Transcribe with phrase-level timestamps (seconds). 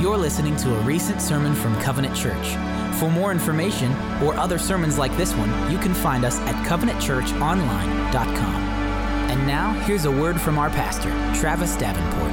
[0.00, 2.54] You're listening to a recent sermon from Covenant Church.
[2.98, 3.92] For more information
[4.22, 8.54] or other sermons like this one, you can find us at covenantchurchonline.com.
[9.30, 12.32] And now, here's a word from our pastor, Travis Davenport.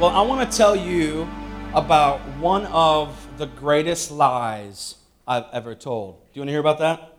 [0.00, 1.28] Well, I want to tell you
[1.74, 4.96] about one of the greatest lies
[5.28, 6.16] I've ever told.
[6.16, 7.16] Do you want to hear about that?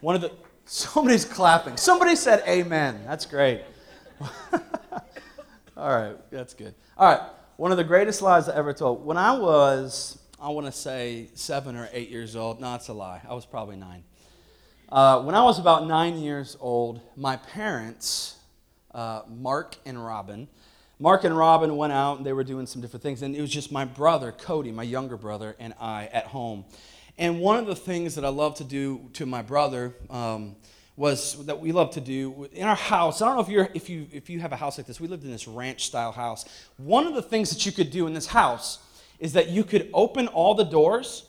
[0.00, 0.32] One of the
[0.68, 1.76] somebody's clapping.
[1.76, 3.00] Somebody said amen.
[3.06, 3.62] That's great.
[5.76, 6.74] All right, that's good.
[6.96, 7.22] All right,
[7.56, 9.04] one of the greatest lies I ever told.
[9.04, 12.60] When I was, I want to say seven or eight years old.
[12.60, 13.20] No, it's a lie.
[13.28, 14.04] I was probably nine.
[14.90, 18.36] Uh, when I was about nine years old, my parents,
[18.94, 20.48] uh, Mark and Robin,
[20.98, 23.22] Mark and Robin went out and they were doing some different things.
[23.22, 26.64] And it was just my brother, Cody, my younger brother, and I at home.
[27.18, 30.54] And one of the things that I love to do to my brother um,
[30.96, 33.20] was that we love to do in our house.
[33.20, 35.00] I don't know if, you're, if, you, if you have a house like this.
[35.00, 36.44] We lived in this ranch style house.
[36.76, 38.78] One of the things that you could do in this house
[39.18, 41.24] is that you could open all the doors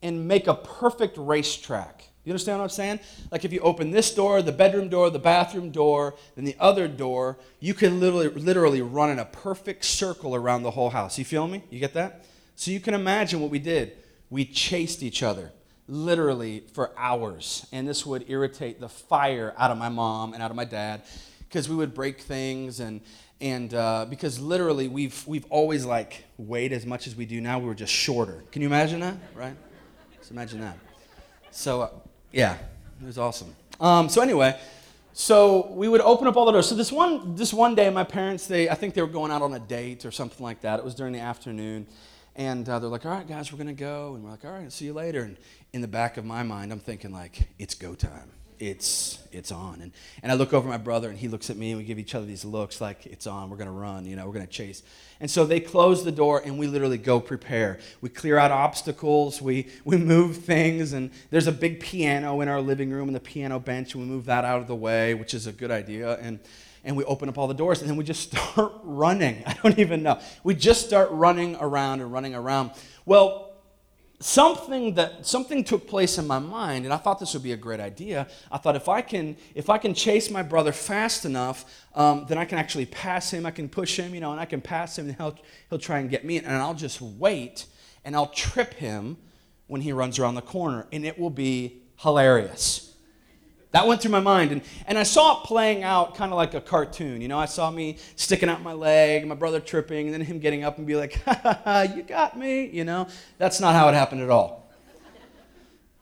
[0.00, 2.08] and make a perfect racetrack.
[2.24, 3.00] You understand what I'm saying?
[3.32, 6.86] Like if you open this door, the bedroom door, the bathroom door, then the other
[6.86, 11.18] door, you can literally, literally run in a perfect circle around the whole house.
[11.18, 11.64] You feel me?
[11.68, 12.24] You get that?
[12.54, 13.96] So you can imagine what we did.
[14.32, 15.52] We chased each other
[15.86, 20.50] literally for hours, and this would irritate the fire out of my mom and out
[20.50, 21.02] of my dad
[21.40, 23.00] because we would break things and
[23.40, 27.58] and uh, because literally we've we've always like weighed as much as we do now.
[27.58, 28.42] We were just shorter.
[28.50, 29.16] Can you imagine that?
[29.34, 29.54] Right?
[30.18, 30.78] Just imagine that.
[31.50, 31.82] So.
[31.82, 31.90] Uh,
[32.32, 32.56] yeah,
[33.00, 33.54] it was awesome.
[33.78, 34.58] Um, so anyway,
[35.12, 36.68] so we would open up all the doors.
[36.68, 39.42] So this one, this one day, my parents, they, I think they were going out
[39.42, 40.78] on a date or something like that.
[40.78, 41.86] It was during the afternoon,
[42.36, 44.70] and uh, they're like, "All right, guys, we're gonna go," and we're like, "All right,
[44.72, 45.36] see you later." And
[45.72, 48.30] in the back of my mind, I'm thinking like, "It's go time."
[48.62, 49.80] it's it's on.
[49.80, 49.90] And,
[50.22, 52.14] and i look over my brother and he looks at me and we give each
[52.14, 53.50] other these looks like it's on.
[53.50, 54.84] We're going to run you know we're going to chase.
[55.18, 57.80] And so they close the door and we literally go prepare.
[58.00, 59.42] We clear out obstacles.
[59.42, 63.20] We we move things and there's a big piano in our living room and the
[63.20, 66.16] piano bench and we move that out of the way which is a good idea.
[66.18, 66.38] And
[66.84, 69.42] and we open up all the doors and then we just start running.
[69.46, 70.20] I don't even know.
[70.44, 72.72] We just start running around and running around.
[73.06, 73.52] Well
[74.22, 77.56] something that something took place in my mind and i thought this would be a
[77.56, 78.28] great idea.
[78.52, 82.38] I thought if i can if i can chase my brother fast enough um, then
[82.38, 83.44] i can actually pass him.
[83.44, 85.36] I can push him you know and i can pass him and he'll,
[85.68, 87.66] he'll try and get me and i'll just wait
[88.04, 89.16] and i'll trip him
[89.66, 92.91] when he runs around the corner and it will be hilarious
[93.72, 94.52] that went through my mind.
[94.52, 97.20] And, and I saw it playing out kind of like a cartoon.
[97.20, 100.38] You know, I saw me sticking out my leg, my brother tripping, and then him
[100.38, 102.66] getting up and be like, ha ha ha, you got me.
[102.66, 104.70] You know, that's not how it happened at all.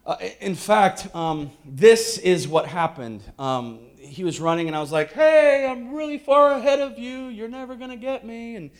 [0.04, 3.22] Uh, in fact, um, this is what happened.
[3.38, 7.26] Um, he was running, and I was like, hey, I'm really far ahead of you.
[7.26, 8.56] You're never going to get me.
[8.56, 8.70] And,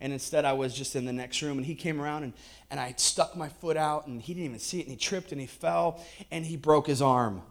[0.00, 2.32] and instead, I was just in the next room, and he came around, and,
[2.72, 5.30] and I stuck my foot out, and he didn't even see it, and he tripped,
[5.30, 6.02] and he fell,
[6.32, 7.42] and he broke his arm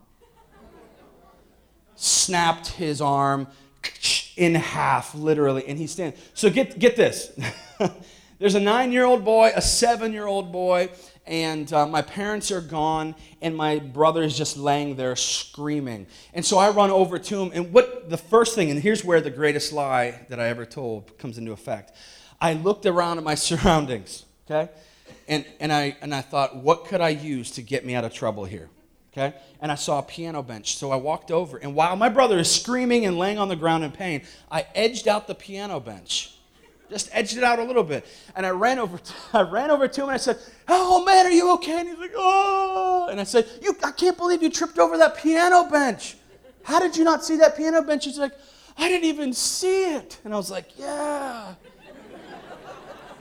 [2.00, 3.48] snapped his arm
[4.38, 6.20] in half, literally, and he's standing.
[6.34, 7.38] So get, get this.
[8.40, 10.90] There's a nine year old boy, a seven year old boy,
[11.28, 16.08] and uh, my parents are gone, and my brother is just laying there screaming.
[16.34, 19.20] And so I run over to him, and what the first thing, and here's where
[19.20, 21.92] the greatest lie that I ever told comes into effect.
[22.40, 24.72] I looked around at my surroundings, okay?
[25.28, 28.14] And, and, I, and I thought, what could I use to get me out of
[28.14, 28.70] trouble here?
[29.20, 29.38] Okay?
[29.62, 30.78] And I saw a piano bench.
[30.78, 33.84] So I walked over, and while my brother is screaming and laying on the ground
[33.84, 36.36] in pain, I edged out the piano bench.
[36.90, 38.06] Just edged it out a little bit.
[38.36, 40.38] And I ran over to, I ran over to him and I said,
[40.68, 41.80] Oh man, are you okay?
[41.82, 45.18] And he's like, Oh and I said, You I can't believe you tripped over that
[45.18, 46.16] piano bench.
[46.64, 48.06] How did you not see that piano bench?
[48.06, 48.34] He's like,
[48.78, 50.20] I didn't even see it.
[50.24, 51.54] And I was like, Yeah.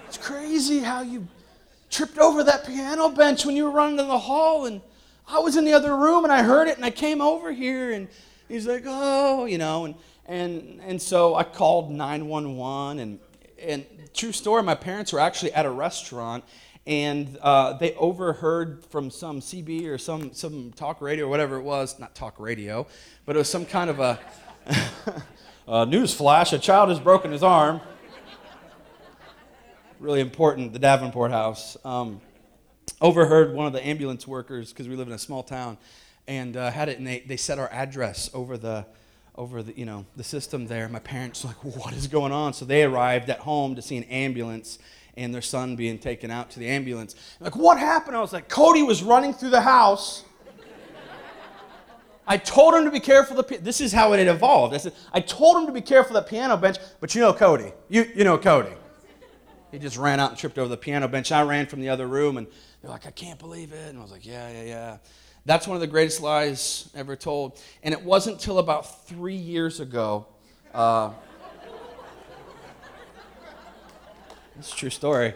[0.07, 1.29] It's crazy how you
[1.91, 4.81] tripped over that piano bench when you were running in the hall and
[5.31, 7.93] I was in the other room and I heard it and I came over here
[7.93, 8.09] and
[8.49, 9.95] he's like, oh, you know, and
[10.25, 13.19] and and so I called 911 and
[13.61, 13.85] and
[14.15, 16.45] true story, my parents were actually at a restaurant
[16.87, 21.63] and uh, they overheard from some CB or some some talk radio or whatever it
[21.63, 22.87] was, not talk radio,
[23.27, 24.19] but it was some kind of a,
[25.69, 26.55] a news flash.
[26.55, 27.83] A child has broken his arm.
[30.01, 31.77] Really important, the Davenport house.
[31.85, 32.23] Um,
[33.01, 35.79] overheard one of the ambulance workers because we live in a small town
[36.27, 38.87] and uh, had it and they, they set our address over the
[39.37, 42.53] over the you know the system there my parents were like what is going on
[42.53, 44.79] so they arrived at home to see an ambulance
[45.17, 48.49] and their son being taken out to the ambulance like what happened i was like
[48.49, 50.25] cody was running through the house
[52.31, 53.43] I told him to be careful.
[53.43, 54.75] The, this is how it had evolved.
[54.75, 57.73] I said, I told him to be careful the piano bench, but you know Cody.
[57.89, 58.75] You, you know Cody.
[59.73, 61.33] He just ran out and tripped over the piano bench.
[61.33, 62.47] I ran from the other room, and
[62.81, 63.89] they're like, I can't believe it.
[63.89, 64.97] And I was like, yeah, yeah, yeah.
[65.45, 67.59] That's one of the greatest lies ever told.
[67.83, 70.27] And it wasn't until about three years ago.
[70.73, 71.13] Uh,
[74.59, 75.35] it's a true story.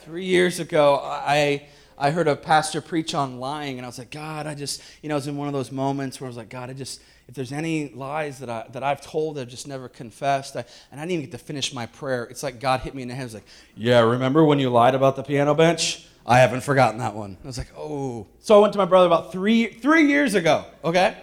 [0.00, 1.68] Three years ago, I
[2.00, 5.10] I heard a pastor preach on lying, and I was like, God, I just, you
[5.10, 7.02] know, I was in one of those moments where I was like, God, I just,
[7.30, 10.64] if there's any lies that, I, that I've told that I've just never confessed, I,
[10.90, 13.08] and I didn't even get to finish my prayer, it's like God hit me in
[13.08, 13.26] the head.
[13.26, 13.46] It's like,
[13.76, 16.08] yeah, remember when you lied about the piano bench?
[16.26, 17.38] I haven't forgotten that one.
[17.44, 18.26] I was like, oh.
[18.40, 21.16] So I went to my brother about three, three years ago, okay?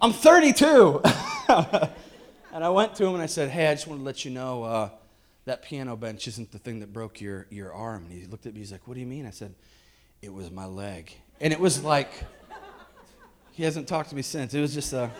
[0.00, 1.02] I'm 32.
[1.48, 4.30] and I went to him and I said, hey, I just want to let you
[4.30, 4.90] know uh,
[5.44, 8.04] that piano bench isn't the thing that broke your, your arm.
[8.04, 9.26] And he looked at me, he's like, what do you mean?
[9.26, 9.56] I said,
[10.22, 11.12] it was my leg.
[11.40, 12.10] And it was like,
[13.60, 14.54] he hasn't talked to me since.
[14.54, 15.10] It was just a,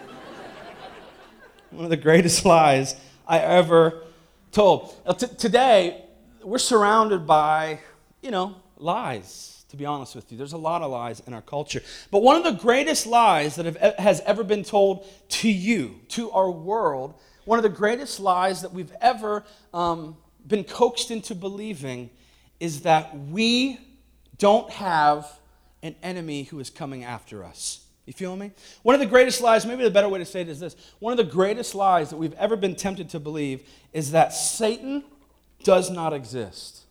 [1.71, 2.97] one of the greatest lies
[3.29, 4.05] I ever
[4.51, 4.97] told.
[5.05, 6.07] Now, t- today,
[6.43, 7.81] we're surrounded by,
[8.23, 10.39] you know, lies, to be honest with you.
[10.39, 11.83] There's a lot of lies in our culture.
[12.11, 16.31] But one of the greatest lies that have, has ever been told to you, to
[16.31, 19.45] our world, one of the greatest lies that we've ever
[19.75, 20.17] um,
[20.47, 22.09] been coaxed into believing
[22.59, 23.79] is that we
[24.39, 25.31] don't have
[25.83, 27.85] an enemy who is coming after us.
[28.11, 28.51] You feel me?
[28.83, 31.13] One of the greatest lies, maybe the better way to say it is this one
[31.13, 33.63] of the greatest lies that we've ever been tempted to believe
[33.93, 35.05] is that Satan
[35.63, 36.87] does not exist.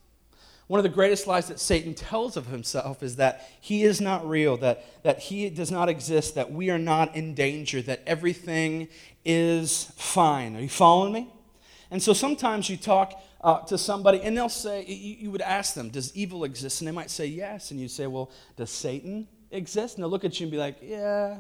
[0.68, 4.25] One of the greatest lies that Satan tells of himself is that he is not
[4.30, 8.88] real, that, that he does not exist, that we are not in danger, that everything
[9.25, 10.56] is fine.
[10.56, 11.27] Are you following me?
[11.92, 15.74] And so sometimes you talk uh, to somebody and they'll say, you, you, would ask
[15.74, 16.80] them, Does evil exist?
[16.80, 17.71] And they might say yes.
[17.71, 19.96] And you say, Well, does Satan exist?
[19.96, 21.38] And they'll look at you and be like, Yeah.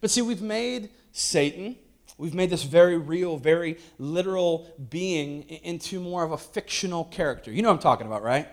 [0.00, 1.76] But see, we've made Satan,
[2.18, 7.52] we've made this very real, very literal being into more of a fictional character.
[7.52, 8.48] You know what I'm talking about, right?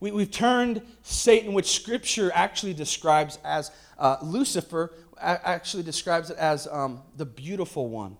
[0.00, 6.66] We, have turned Satan, which Scripture actually describes as uh, Lucifer, actually describes it as
[6.66, 8.16] um, the beautiful one.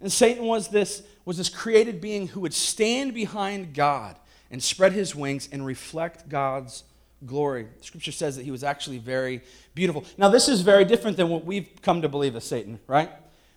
[0.00, 4.16] And Satan was this, was this created being who would stand behind God
[4.50, 6.84] and spread his wings and reflect God's
[7.26, 7.66] glory.
[7.80, 9.42] Scripture says that he was actually very
[9.74, 10.04] beautiful.
[10.16, 13.10] Now, this is very different than what we've come to believe of Satan, right?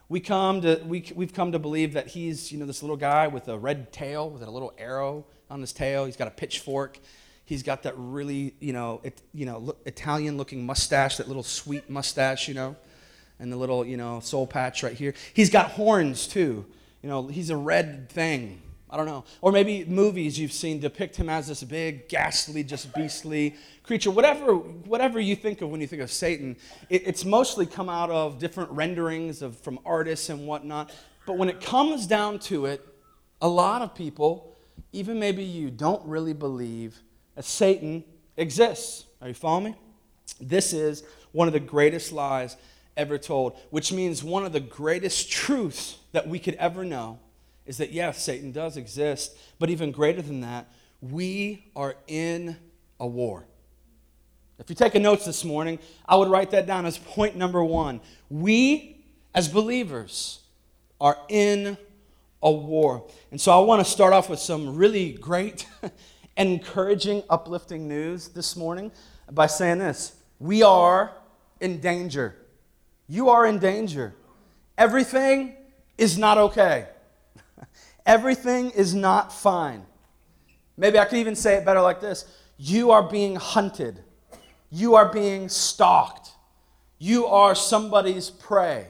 [0.10, 3.28] We come to, we, we've come to believe that he's, you know, this little guy
[3.28, 6.06] with a red tail, with a little arrow on his tail.
[6.06, 7.00] He's got a pitchfork.
[7.46, 12.48] He's got that really, you know, it, you know, Italian-looking mustache, that little sweet mustache,
[12.48, 12.76] you know
[13.42, 15.16] and the little, you know, soul patch right here.
[15.34, 16.64] He's got horns too.
[17.02, 18.62] You know, he's a red thing.
[18.92, 19.24] I don't know.
[19.40, 24.12] Or maybe movies you've seen depict him as this big, ghastly, just beastly creature.
[24.12, 26.58] Whatever, whatever you think of when you think of Satan,
[26.90, 30.92] it, it's mostly come out of different renderings of, from artists and whatnot.
[31.26, 32.86] But when it comes down to it,
[33.42, 34.58] a lot of people,
[34.92, 37.00] even maybe you, don't really believe
[37.36, 38.04] that Satan
[38.36, 39.06] exists.
[39.22, 39.76] Are you following me?
[40.42, 42.58] This is one of the greatest lies
[42.98, 47.20] ever told, which means one of the greatest truths that we could ever know
[47.66, 50.72] is that, yes, Satan does exist, but even greater than that,
[51.02, 52.58] we are in
[53.00, 53.46] a war.
[54.60, 57.64] If you take a notes this morning, I would write that down as point number
[57.64, 58.02] one.
[58.30, 59.04] We,
[59.34, 60.42] as believers,
[61.00, 61.78] are in
[62.44, 63.08] a war.
[63.32, 65.68] And so I want to start off with some really great
[66.38, 68.92] encouraging, uplifting news this morning
[69.32, 71.12] by saying this We are
[71.60, 72.36] in danger
[73.12, 74.16] you are in danger.
[74.78, 75.54] Everything
[75.98, 76.88] is not okay.
[78.06, 79.86] Everything is not fine.
[80.78, 82.26] Maybe I could even say it better like this
[82.58, 84.00] You are being hunted,
[84.70, 86.32] you are being stalked,
[86.98, 88.88] you are somebody's prey.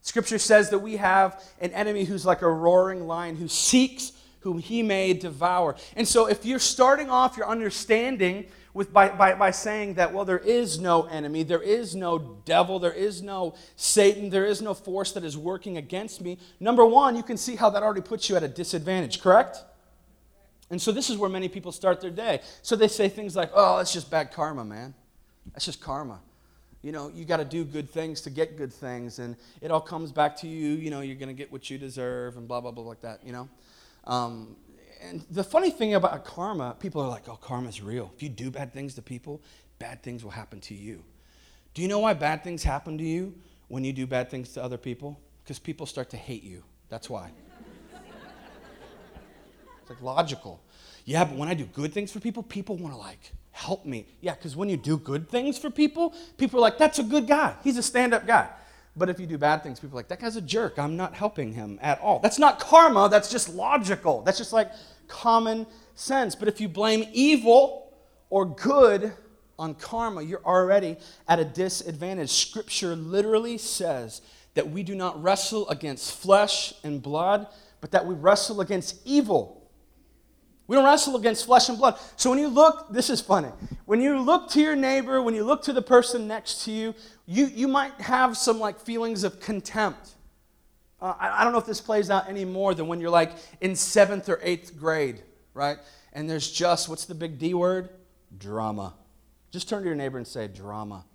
[0.00, 4.58] Scripture says that we have an enemy who's like a roaring lion who seeks whom
[4.58, 5.76] he may devour.
[5.96, 10.24] And so, if you're starting off your understanding with, by, by, by saying that, well,
[10.24, 14.74] there is no enemy, there is no devil, there is no Satan, there is no
[14.74, 18.28] force that is working against me, number one, you can see how that already puts
[18.28, 19.58] you at a disadvantage, correct?
[20.70, 22.40] And so this is where many people start their day.
[22.62, 24.94] So they say things like, oh, that's just bad karma, man.
[25.52, 26.20] That's just karma.
[26.82, 29.80] You know, you got to do good things to get good things, and it all
[29.80, 30.74] comes back to you.
[30.74, 33.24] You know, you're going to get what you deserve, and blah, blah, blah, like that,
[33.24, 33.48] you know?
[34.04, 34.56] Um,
[35.02, 38.12] and the funny thing about karma, people are like, oh, karma's real.
[38.16, 39.40] If you do bad things to people,
[39.78, 41.02] bad things will happen to you.
[41.74, 43.34] Do you know why bad things happen to you
[43.68, 45.20] when you do bad things to other people?
[45.44, 46.64] Because people start to hate you.
[46.88, 47.30] That's why.
[49.80, 50.60] it's like logical.
[51.04, 54.06] Yeah, but when I do good things for people, people want to like help me.
[54.20, 57.26] Yeah, because when you do good things for people, people are like, that's a good
[57.26, 57.54] guy.
[57.62, 58.48] He's a stand up guy.
[58.98, 60.78] But if you do bad things, people are like, that guy's a jerk.
[60.78, 62.18] I'm not helping him at all.
[62.18, 64.22] That's not karma, that's just logical.
[64.22, 64.72] That's just like
[65.06, 66.34] common sense.
[66.34, 67.92] But if you blame evil
[68.28, 69.12] or good
[69.58, 70.96] on karma, you're already
[71.28, 72.30] at a disadvantage.
[72.30, 74.20] Scripture literally says
[74.54, 77.46] that we do not wrestle against flesh and blood,
[77.80, 79.57] but that we wrestle against evil.
[80.68, 81.98] We don't wrestle against flesh and blood.
[82.16, 83.48] So when you look, this is funny.
[83.86, 86.94] When you look to your neighbor, when you look to the person next to you,
[87.26, 90.10] you, you might have some like feelings of contempt.
[91.00, 93.32] Uh, I, I don't know if this plays out any more than when you're like
[93.62, 95.22] in seventh or eighth grade,
[95.54, 95.78] right?
[96.12, 97.88] And there's just, what's the big D word?
[98.36, 98.92] Drama.
[99.50, 101.06] Just turn to your neighbor and say, drama.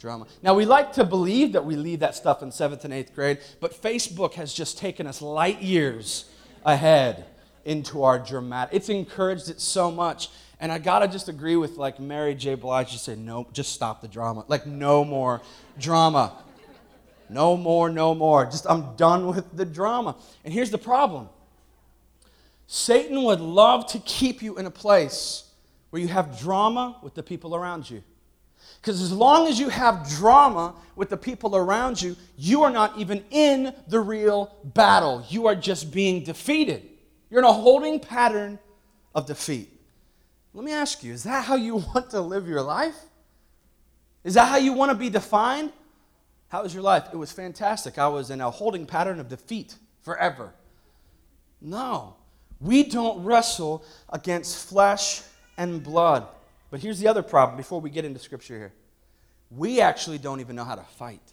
[0.00, 0.26] Drama.
[0.42, 3.38] Now, we like to believe that we leave that stuff in seventh and eighth grade,
[3.60, 6.28] but Facebook has just taken us light years
[6.64, 7.26] ahead
[7.64, 8.74] into our dramatic.
[8.74, 10.28] It's encouraged it so much.
[10.60, 12.54] And I gotta just agree with like Mary J.
[12.54, 12.90] Blige.
[12.90, 14.44] She said, no, just stop the drama.
[14.48, 15.42] Like, no more
[15.78, 16.32] drama.
[17.28, 18.44] No more, no more.
[18.44, 20.16] Just, I'm done with the drama.
[20.44, 21.28] And here's the problem
[22.66, 25.50] Satan would love to keep you in a place
[25.90, 28.02] where you have drama with the people around you.
[28.80, 32.98] Because as long as you have drama with the people around you, you are not
[32.98, 35.24] even in the real battle.
[35.28, 36.88] You are just being defeated.
[37.32, 38.58] You're in a holding pattern
[39.14, 39.72] of defeat.
[40.52, 43.06] Let me ask you is that how you want to live your life?
[44.22, 45.72] Is that how you want to be defined?
[46.48, 47.04] How was your life?
[47.10, 47.96] It was fantastic.
[47.96, 50.52] I was in a holding pattern of defeat forever.
[51.62, 52.16] No,
[52.60, 55.22] we don't wrestle against flesh
[55.56, 56.26] and blood.
[56.70, 58.72] But here's the other problem before we get into scripture here
[59.50, 61.32] we actually don't even know how to fight.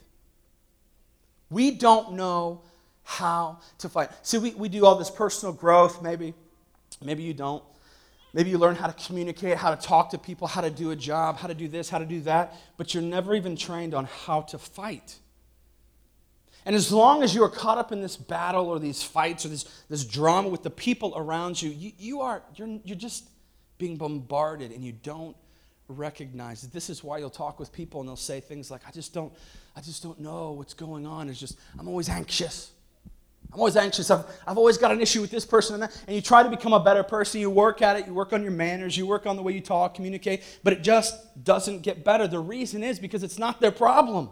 [1.49, 2.61] We don't know
[3.09, 4.11] how to fight.
[4.21, 6.35] See, we, we do all this personal growth, maybe.
[7.03, 7.63] Maybe you don't.
[8.33, 10.95] Maybe you learn how to communicate, how to talk to people, how to do a
[10.95, 14.05] job, how to do this, how to do that, but you're never even trained on
[14.05, 15.15] how to fight.
[16.67, 19.49] And as long as you are caught up in this battle or these fights or
[19.49, 23.27] this, this drama with the people around you, you, you are, you're, you're just
[23.79, 25.35] being bombarded and you don't
[25.87, 28.91] recognize that this is why you'll talk with people and they'll say things like, I
[28.91, 29.33] just don't,
[29.75, 31.27] I just don't know what's going on.
[31.27, 32.71] It's just, I'm always anxious.
[33.51, 34.11] I'm always anxious.
[34.11, 36.03] I've, I've always got an issue with this person and that.
[36.05, 37.41] And you try to become a better person.
[37.41, 38.05] You work at it.
[38.05, 38.95] You work on your manners.
[38.95, 40.43] You work on the way you talk, communicate.
[40.63, 42.27] But it just doesn't get better.
[42.27, 44.29] The reason is because it's not their problem.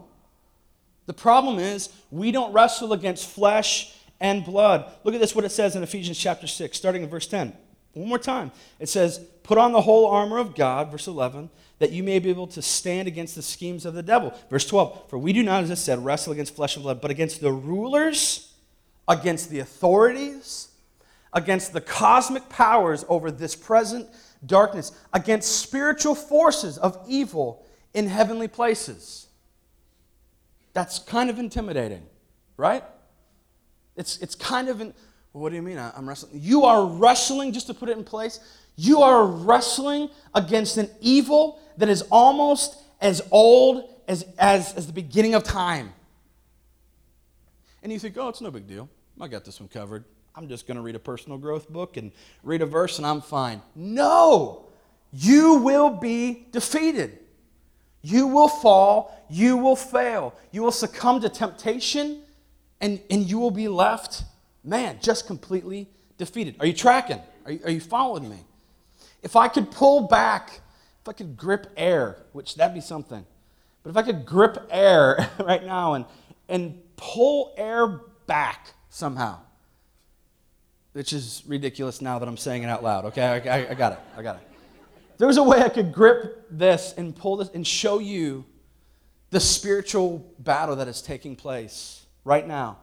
[1.08, 4.92] The problem is we don't wrestle against flesh and blood.
[5.04, 7.54] Look at this, what it says in Ephesians chapter 6, starting in verse 10.
[7.94, 8.52] One more time.
[8.80, 12.30] It says, Put on the whole armor of God, verse 11, that you may be
[12.30, 14.34] able to stand against the schemes of the devil.
[14.50, 17.10] Verse 12, For we do not, as I said, wrestle against flesh and blood, but
[17.10, 18.47] against the rulers
[19.08, 20.70] against the authorities,
[21.34, 24.08] against the cosmic powers over this present
[24.46, 29.28] darkness, against spiritual forces of evil in heavenly places.
[30.74, 32.06] That's kind of intimidating,
[32.56, 32.84] right?
[33.96, 34.94] It's, it's kind of, in,
[35.32, 36.34] what do you mean I'm wrestling?
[36.36, 38.40] You are wrestling, just to put it in place,
[38.76, 44.94] you are wrestling against an evil that is almost as old as, as, as the
[44.94, 45.94] beginning of time.
[47.82, 48.90] And you think, oh, it's no big deal.
[49.20, 50.04] I got this one covered.
[50.36, 52.12] I'm just going to read a personal growth book and
[52.44, 53.62] read a verse and I'm fine.
[53.76, 54.66] No!
[55.12, 57.18] You will be defeated.
[58.04, 59.26] You will fall.
[59.30, 60.36] You will fail.
[60.52, 62.22] You will succumb to temptation
[62.80, 64.24] and, and you will be left,
[64.64, 66.56] man, just completely defeated.
[66.60, 67.20] Are you tracking?
[67.46, 68.40] Are you, are you following me?
[69.24, 70.62] If I could pull back,
[71.02, 73.26] if I could grip air, which that'd be something,
[73.82, 76.06] but if I could grip air right now and,
[76.48, 79.40] and pull air back somehow.
[80.94, 83.06] Which is ridiculous now that I'm saying it out loud.
[83.06, 84.00] Okay, I, I, I got it.
[84.18, 84.48] I got it.
[85.18, 88.46] There was a way I could grip this and pull this and show you
[89.30, 92.78] the spiritual battle that is taking place right now.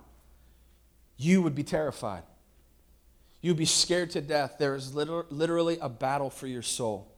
[1.16, 2.24] You would be terrified.
[3.40, 4.56] You'd be scared to death.
[4.58, 7.12] There is literally a battle for your soul.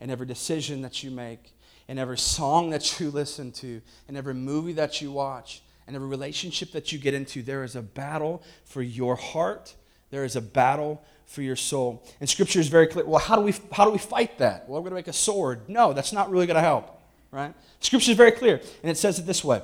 [0.00, 1.52] And every decision that you make,
[1.88, 6.08] and every song that you listen to, and every movie that you watch, and every
[6.08, 9.74] relationship that you get into, there is a battle for your heart.
[10.10, 12.04] There is a battle for your soul.
[12.20, 13.04] And scripture is very clear.
[13.04, 14.68] Well, how do we how do we fight that?
[14.68, 15.68] Well, we're going to make a sword.
[15.68, 17.54] No, that's not really going to help, right?
[17.80, 19.62] Scripture is very clear, and it says it this way.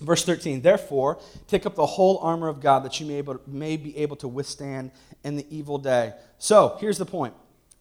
[0.00, 3.76] Verse 13, therefore, take up the whole armor of God that you may, able, may
[3.76, 4.92] be able to withstand
[5.24, 6.14] in the evil day.
[6.38, 7.34] So, here's the point.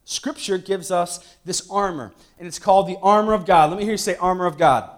[0.04, 3.70] Scripture gives us this armor, and it's called the armor of God.
[3.70, 4.90] Let me hear you say armor of God.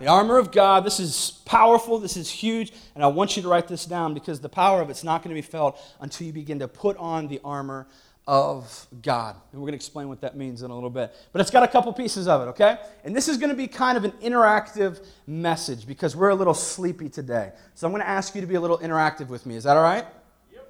[0.00, 3.48] The armor of God, this is powerful, this is huge, and I want you to
[3.48, 6.32] write this down because the power of it's not going to be felt until you
[6.32, 7.86] begin to put on the armor
[8.26, 9.36] of God.
[9.52, 11.14] And we're going to explain what that means in a little bit.
[11.32, 12.78] But it's got a couple pieces of it, okay?
[13.04, 16.54] And this is going to be kind of an interactive message because we're a little
[16.54, 17.52] sleepy today.
[17.74, 19.56] So I'm going to ask you to be a little interactive with me.
[19.56, 20.06] Is that all right?
[20.50, 20.66] Yep.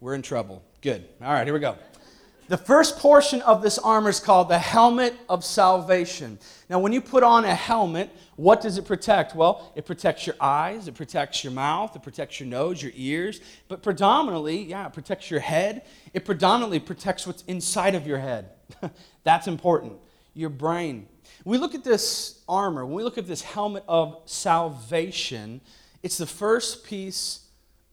[0.00, 0.60] We're in trouble.
[0.80, 1.06] Good.
[1.22, 1.76] All right, here we go.
[2.48, 6.38] The first portion of this armor is called the helmet of salvation.
[6.70, 9.34] Now, when you put on a helmet, what does it protect?
[9.34, 13.40] Well, it protects your eyes, it protects your mouth, it protects your nose, your ears,
[13.66, 15.82] but predominantly, yeah, it protects your head.
[16.14, 18.50] It predominantly protects what's inside of your head.
[19.24, 19.94] That's important.
[20.32, 21.08] Your brain.
[21.44, 25.60] We look at this armor, when we look at this helmet of salvation,
[26.02, 27.40] it's the first piece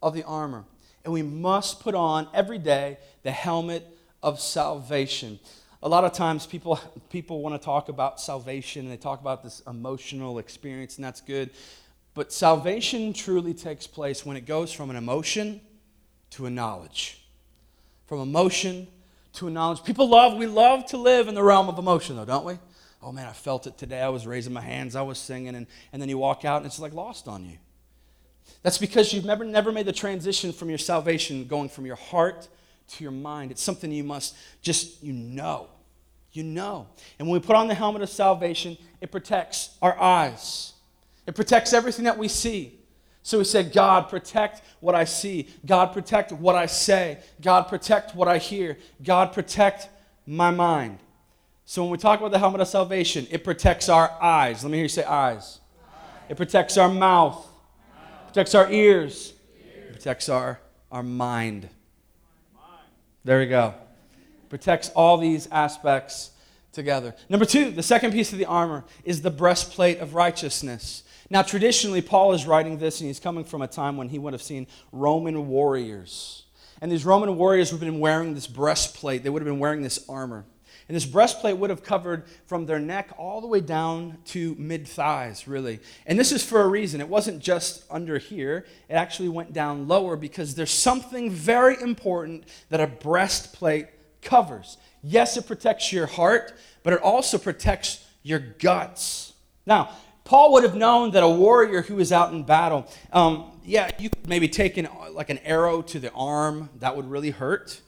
[0.01, 0.65] of the armor.
[1.03, 3.87] And we must put on every day the helmet
[4.23, 5.39] of salvation.
[5.83, 9.43] A lot of times people, people want to talk about salvation and they talk about
[9.43, 11.51] this emotional experience, and that's good.
[12.15, 15.61] But salvation truly takes place when it goes from an emotion
[16.31, 17.23] to a knowledge.
[18.07, 18.87] From emotion
[19.33, 19.83] to a knowledge.
[19.83, 22.57] People love, we love to live in the realm of emotion, though, don't we?
[23.01, 24.01] Oh man, I felt it today.
[24.01, 26.65] I was raising my hands, I was singing, and, and then you walk out and
[26.65, 27.57] it's like lost on you.
[28.61, 32.47] That's because you've never, never made the transition from your salvation going from your heart
[32.89, 33.51] to your mind.
[33.51, 35.69] It's something you must just, you know.
[36.31, 36.87] You know.
[37.19, 40.73] And when we put on the helmet of salvation, it protects our eyes,
[41.27, 42.79] it protects everything that we see.
[43.25, 45.47] So we say, God, protect what I see.
[45.65, 47.19] God, protect what I say.
[47.41, 48.77] God, protect what I hear.
[49.01, 49.87] God, protect
[50.25, 50.99] my mind.
[51.63, 54.63] So when we talk about the helmet of salvation, it protects our eyes.
[54.63, 55.61] Let me hear you say eyes.
[56.27, 57.47] It protects our mouth.
[58.27, 59.33] Protects our ears.
[59.91, 60.59] Protects our,
[60.91, 61.69] our mind.
[63.25, 63.73] There we go.
[64.49, 66.31] Protects all these aspects
[66.73, 67.15] together.
[67.29, 71.03] Number two, the second piece of the armor is the breastplate of righteousness.
[71.29, 74.33] Now, traditionally, Paul is writing this, and he's coming from a time when he would
[74.33, 76.43] have seen Roman warriors.
[76.81, 79.81] And these Roman warriors would have been wearing this breastplate, they would have been wearing
[79.81, 80.43] this armor.
[80.87, 84.87] And this breastplate would have covered from their neck all the way down to mid
[84.87, 85.79] thighs, really.
[86.05, 86.99] And this is for a reason.
[86.99, 92.45] It wasn't just under here, it actually went down lower because there's something very important
[92.69, 93.87] that a breastplate
[94.21, 94.77] covers.
[95.01, 96.53] Yes, it protects your heart,
[96.83, 99.33] but it also protects your guts.
[99.65, 99.91] Now,
[100.23, 104.09] Paul would have known that a warrior who was out in battle, um, yeah, you
[104.09, 107.81] could maybe take an, like an arrow to the arm, that would really hurt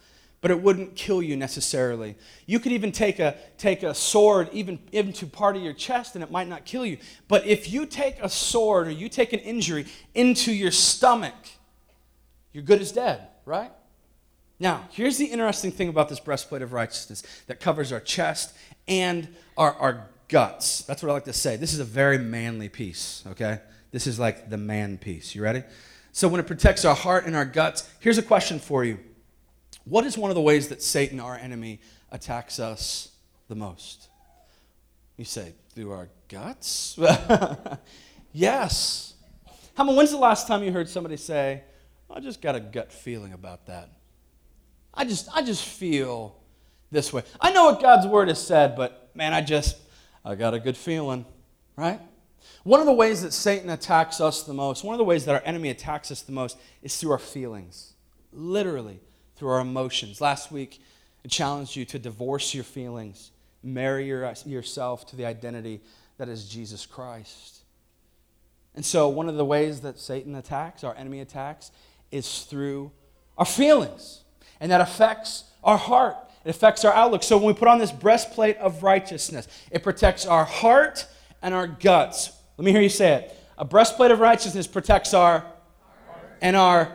[0.45, 2.13] but it wouldn't kill you necessarily.
[2.45, 6.23] You could even take a, take a sword even into part of your chest and
[6.23, 6.99] it might not kill you.
[7.27, 11.33] But if you take a sword or you take an injury into your stomach,
[12.53, 13.71] you're good as dead, right?
[14.59, 18.55] Now, here's the interesting thing about this breastplate of righteousness that covers our chest
[18.87, 19.27] and
[19.57, 20.83] our, our guts.
[20.83, 21.55] That's what I like to say.
[21.55, 23.61] This is a very manly piece, okay?
[23.89, 25.33] This is like the man piece.
[25.33, 25.63] You ready?
[26.11, 28.99] So, when it protects our heart and our guts, here's a question for you
[29.85, 31.79] what is one of the ways that Satan, our enemy,
[32.11, 33.11] attacks us
[33.47, 34.09] the most?
[35.15, 36.99] You say, through our guts?
[38.33, 39.13] yes.
[39.75, 41.63] How many, when's the last time you heard somebody say,
[42.09, 43.89] I just got a gut feeling about that?
[44.93, 46.35] I just, I just feel
[46.91, 47.23] this way.
[47.39, 49.77] I know what God's word has said, but man, I just,
[50.23, 51.25] I got a good feeling,
[51.75, 51.99] right?
[52.63, 55.35] One of the ways that Satan attacks us the most, one of the ways that
[55.35, 57.93] our enemy attacks us the most is through our feelings.
[58.31, 58.99] Literally
[59.35, 60.21] through our emotions.
[60.21, 60.81] Last week,
[61.23, 63.31] I challenged you to divorce your feelings,
[63.63, 65.81] marry your, yourself to the identity
[66.17, 67.59] that is Jesus Christ.
[68.75, 71.71] And so, one of the ways that Satan attacks, our enemy attacks,
[72.11, 72.91] is through
[73.37, 74.23] our feelings.
[74.59, 77.23] And that affects our heart, it affects our outlook.
[77.23, 81.07] So, when we put on this breastplate of righteousness, it protects our heart
[81.41, 82.31] and our guts.
[82.57, 83.39] Let me hear you say it.
[83.57, 85.45] A breastplate of righteousness protects our
[86.41, 86.91] and our.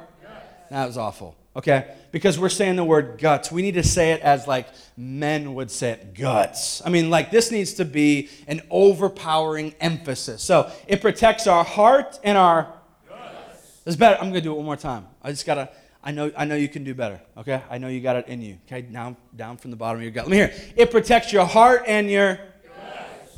[0.70, 1.94] That was awful okay?
[2.12, 3.52] Because we're saying the word guts.
[3.52, 6.82] We need to say it as like men would say it guts.
[6.84, 10.42] I mean, like this needs to be an overpowering emphasis.
[10.42, 12.72] So it protects our heart and our.
[13.08, 13.80] Guts.
[13.86, 14.18] It's better.
[14.20, 15.06] I'm to do it one more time.
[15.22, 15.68] I just got to.
[16.02, 17.60] I know, I know you can do better, okay?
[17.68, 18.80] I know you got it in you, okay?
[18.80, 20.24] Down, down from the bottom of your gut.
[20.24, 20.54] Let me hear.
[20.74, 22.40] It protects your heart and your.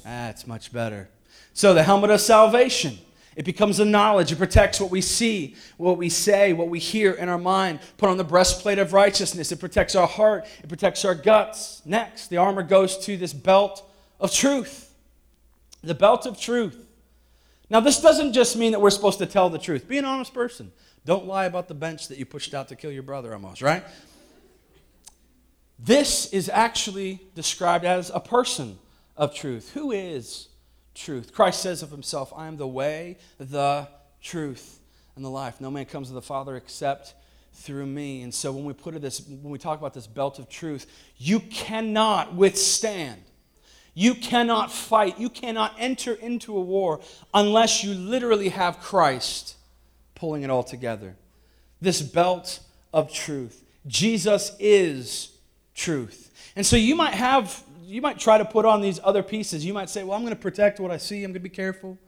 [0.04, 1.08] That's much better.
[1.54, 2.98] So the helmet of salvation
[3.36, 4.30] it becomes a knowledge.
[4.32, 7.80] It protects what we see, what we say, what we hear in our mind.
[7.96, 9.52] Put on the breastplate of righteousness.
[9.52, 10.46] It protects our heart.
[10.62, 11.82] It protects our guts.
[11.84, 13.88] Next, the armor goes to this belt
[14.20, 14.94] of truth.
[15.82, 16.86] The belt of truth.
[17.70, 19.88] Now, this doesn't just mean that we're supposed to tell the truth.
[19.88, 20.72] Be an honest person.
[21.06, 23.82] Don't lie about the bench that you pushed out to kill your brother almost, right?
[25.78, 28.78] This is actually described as a person
[29.16, 29.72] of truth.
[29.72, 30.48] Who is
[30.94, 31.32] truth.
[31.32, 33.88] Christ says of himself, I am the way, the
[34.22, 34.80] truth,
[35.16, 35.60] and the life.
[35.60, 37.14] No man comes to the Father except
[37.54, 38.22] through me.
[38.22, 40.86] And so when we put it this, when we talk about this belt of truth,
[41.18, 43.20] you cannot withstand.
[43.94, 45.18] You cannot fight.
[45.18, 47.00] You cannot enter into a war
[47.34, 49.56] unless you literally have Christ
[50.14, 51.16] pulling it all together.
[51.80, 52.60] This belt
[52.92, 53.62] of truth.
[53.86, 55.36] Jesus is
[55.74, 56.52] truth.
[56.56, 59.64] And so you might have, you might try to put on these other pieces.
[59.64, 61.18] You might say, well, I'm going to protect what I see.
[61.24, 61.98] I'm going to be careful.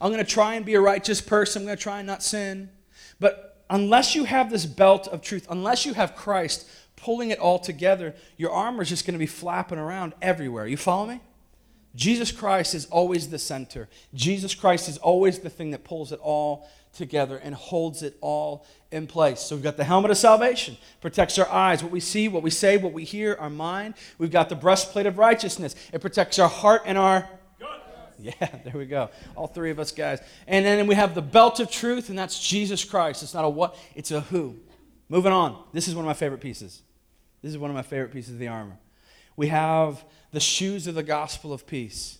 [0.00, 1.62] I'm going to try and be a righteous person.
[1.62, 2.70] I'm going to try and not sin.
[3.18, 7.58] But unless you have this belt of truth, unless you have Christ pulling it all
[7.58, 10.66] together, your armor is just going to be flapping around everywhere.
[10.66, 11.20] You follow me?
[11.94, 13.88] Jesus Christ is always the center.
[14.14, 18.66] Jesus Christ is always the thing that pulls it all together and holds it all
[18.90, 19.40] in place.
[19.40, 22.50] So we've got the helmet of salvation, protects our eyes, what we see, what we
[22.50, 23.94] say, what we hear, our mind.
[24.18, 25.74] We've got the breastplate of righteousness.
[25.92, 27.28] It protects our heart and our
[28.18, 28.32] yeah,
[28.64, 29.10] there we go.
[29.34, 30.20] All three of us guys.
[30.46, 33.22] And then we have the belt of truth, and that's Jesus Christ.
[33.22, 34.56] It's not a what, it's a who.
[35.08, 35.62] Moving on.
[35.72, 36.82] This is one of my favorite pieces.
[37.42, 38.78] This is one of my favorite pieces of the armor.
[39.36, 42.18] We have the shoes of the gospel of peace.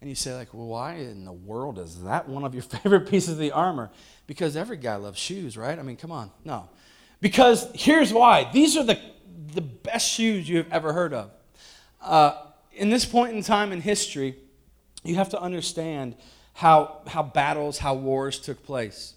[0.00, 3.08] And you say, like, well, why in the world is that one of your favorite
[3.08, 3.90] pieces of the armor?
[4.26, 5.78] Because every guy loves shoes, right?
[5.78, 6.30] I mean, come on.
[6.44, 6.68] No.
[7.20, 8.50] Because here's why.
[8.52, 8.98] These are the,
[9.52, 11.30] the best shoes you have ever heard of.
[12.00, 12.32] Uh,
[12.72, 14.36] in this point in time in history,
[15.04, 16.16] you have to understand
[16.54, 19.14] how, how battles, how wars took place.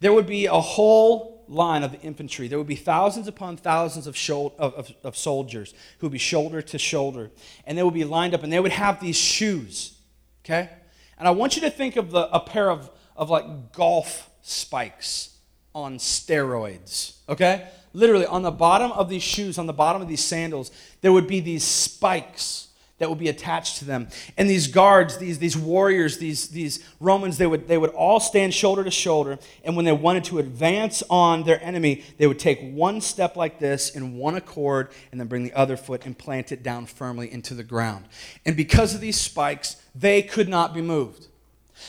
[0.00, 2.48] There would be a whole line of the infantry.
[2.48, 4.16] There would be thousands upon thousands of,
[4.58, 7.30] of, of, of soldiers who would be shoulder to shoulder.
[7.66, 9.96] And they would be lined up and they would have these shoes,
[10.44, 10.70] okay?
[11.18, 15.36] And I want you to think of the, a pair of, of like golf spikes
[15.74, 17.68] on steroids, okay?
[17.92, 21.28] Literally, on the bottom of these shoes, on the bottom of these sandals, there would
[21.28, 22.68] be these spikes
[23.04, 24.08] that would be attached to them.
[24.38, 28.54] And these guards, these, these warriors, these, these Romans, they would, they would all stand
[28.54, 29.38] shoulder to shoulder.
[29.62, 33.58] And when they wanted to advance on their enemy, they would take one step like
[33.58, 37.30] this in one accord and then bring the other foot and plant it down firmly
[37.30, 38.06] into the ground.
[38.46, 41.26] And because of these spikes, they could not be moved.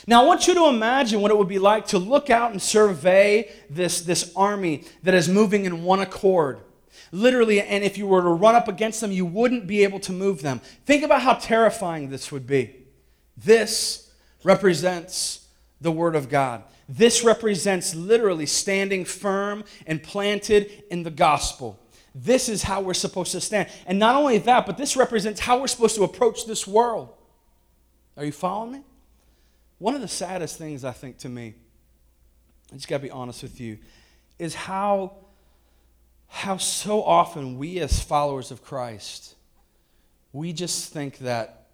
[0.06, 2.60] Now, I want you to imagine what it would be like to look out and
[2.60, 6.58] survey this, this army that is moving in one accord.
[7.12, 10.12] Literally, and if you were to run up against them, you wouldn't be able to
[10.12, 10.60] move them.
[10.84, 12.74] Think about how terrifying this would be.
[13.36, 15.46] This represents
[15.80, 16.64] the Word of God.
[16.88, 21.78] This represents literally standing firm and planted in the gospel.
[22.14, 23.68] This is how we're supposed to stand.
[23.86, 27.10] And not only that, but this represents how we're supposed to approach this world.
[28.16, 28.80] Are you following me?
[29.78, 31.54] One of the saddest things, I think, to me,
[32.72, 33.78] I just got to be honest with you,
[34.38, 35.16] is how
[36.36, 39.34] how so often we, as followers of Christ,
[40.34, 41.68] we just think that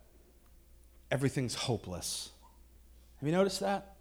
[1.10, 2.30] everything's hopeless.
[3.18, 3.96] Have you noticed that?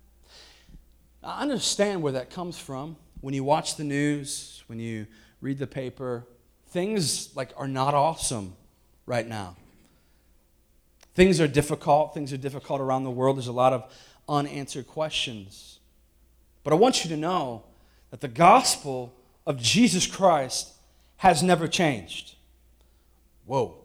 [1.24, 2.96] I understand where that comes from.
[3.22, 5.08] When you watch the news, when you
[5.42, 6.28] read the paper,
[6.68, 8.56] things like are not awesome
[9.08, 9.56] right now.
[11.16, 12.14] Things are difficult.
[12.14, 13.38] Things are difficult around the world.
[13.38, 13.92] There's a lot of
[14.30, 15.80] unanswered questions.
[16.64, 17.64] But I want you to know
[18.12, 19.16] that the gospel
[19.52, 20.72] of Jesus Christ
[21.18, 22.36] has never changed.
[23.46, 23.76] Whoa.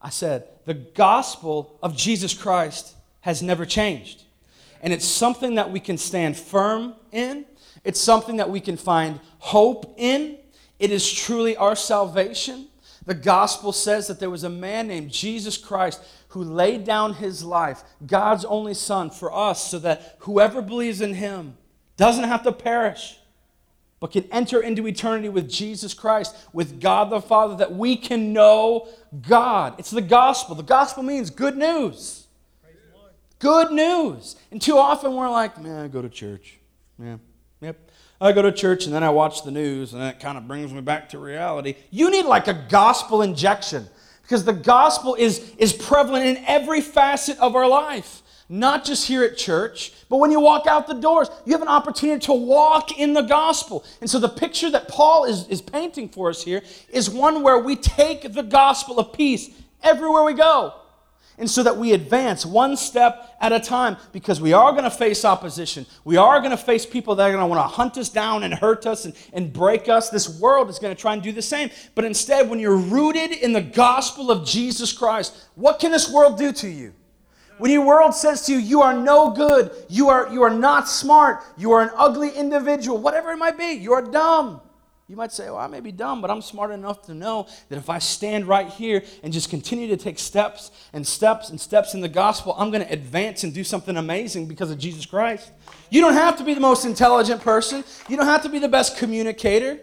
[0.00, 4.22] I said, the gospel of Jesus Christ has never changed.
[4.80, 7.44] And it's something that we can stand firm in,
[7.82, 10.38] it's something that we can find hope in.
[10.78, 12.68] It is truly our salvation.
[13.04, 17.42] The gospel says that there was a man named Jesus Christ who laid down his
[17.42, 21.56] life, God's only Son, for us, so that whoever believes in him
[21.96, 23.18] doesn't have to perish,
[24.00, 28.32] but can enter into eternity with Jesus Christ, with God the Father, that we can
[28.32, 28.88] know
[29.26, 29.74] God.
[29.78, 30.54] It's the gospel.
[30.54, 32.26] The gospel means good news.
[33.38, 34.36] Good news.
[34.50, 36.58] And too often we're like, man, I go to church.
[36.98, 37.18] Yeah,
[37.60, 37.90] yep.
[38.20, 40.72] I go to church and then I watch the news and that kind of brings
[40.72, 41.74] me back to reality.
[41.90, 43.86] You need like a gospel injection
[44.22, 49.22] because the gospel is, is prevalent in every facet of our life not just here
[49.22, 52.98] at church, but when you walk out the doors, you have an opportunity to walk
[52.98, 53.84] in the gospel.
[54.00, 57.58] And so the picture that Paul is, is painting for us here is one where
[57.58, 59.50] we take the gospel of peace
[59.82, 60.74] everywhere we go.
[61.36, 64.90] And so that we advance one step at a time because we are going to
[64.90, 65.86] face opposition.
[66.04, 68.42] We are going to face people that are going to want to hunt us down
[68.42, 70.10] and hurt us and, and break us.
[70.10, 71.70] This world is going to try and do the same.
[71.94, 76.38] But instead, when you're rooted in the gospel of Jesus Christ, what can this world
[76.38, 76.92] do to you?
[77.58, 80.88] When your world says to you, you are no good, you are, you are not
[80.88, 84.60] smart, you are an ugly individual, whatever it might be, you are dumb.
[85.08, 87.78] You might say, well, I may be dumb, but I'm smart enough to know that
[87.78, 91.94] if I stand right here and just continue to take steps and steps and steps
[91.94, 95.50] in the gospel, I'm going to advance and do something amazing because of Jesus Christ.
[95.90, 98.68] You don't have to be the most intelligent person, you don't have to be the
[98.68, 99.80] best communicator.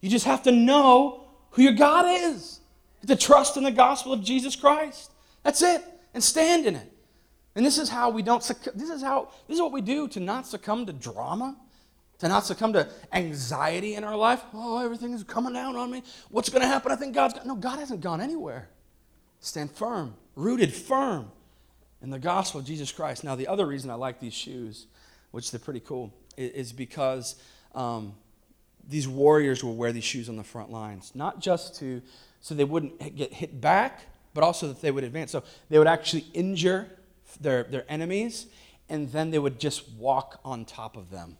[0.00, 2.60] You just have to know who your God is.
[3.06, 5.12] To trust in the gospel of Jesus Christ.
[5.42, 5.82] That's it.
[6.18, 6.92] And stand in it.
[7.54, 8.42] And this is how we don't
[8.74, 11.56] this is how this is what we do to not succumb to drama,
[12.18, 14.42] to not succumb to anxiety in our life.
[14.52, 16.02] Oh, everything is coming down on me.
[16.30, 16.90] What's going to happen?
[16.90, 17.36] I think God's.
[17.44, 18.68] No, God hasn't gone anywhere.
[19.38, 21.30] Stand firm, rooted firm
[22.02, 23.22] in the gospel of Jesus Christ.
[23.22, 24.88] Now, the other reason I like these shoes,
[25.30, 27.36] which they're pretty cool, is because
[27.76, 28.12] um,
[28.88, 32.02] these warriors will wear these shoes on the front lines, not just to
[32.40, 34.00] so they wouldn't get hit back,
[34.34, 35.32] but also that they would advance.
[35.32, 36.88] So they would actually injure
[37.40, 38.46] their, their enemies,
[38.88, 41.36] and then they would just walk on top of them.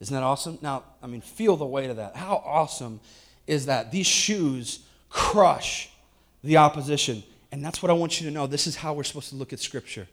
[0.00, 0.58] Isn't that awesome?
[0.62, 2.16] Now, I mean, feel the weight of that.
[2.16, 3.00] How awesome
[3.46, 3.92] is that?
[3.92, 5.90] These shoes crush
[6.42, 7.22] the opposition.
[7.52, 8.46] And that's what I want you to know.
[8.46, 10.08] This is how we're supposed to look at Scripture.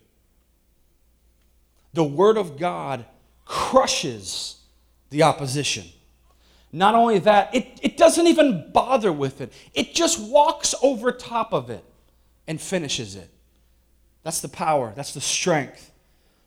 [1.94, 3.06] The Word of God
[3.46, 4.58] crushes
[5.10, 5.86] the opposition.
[6.72, 11.54] Not only that, it, it doesn't even bother with it, it just walks over top
[11.54, 11.84] of it
[12.48, 13.30] and finishes it.
[14.24, 15.92] That's the power, that's the strength